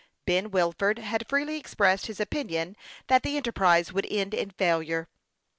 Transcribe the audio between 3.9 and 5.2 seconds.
would end in failure.